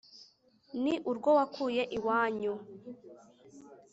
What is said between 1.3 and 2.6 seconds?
wakuye iwanyu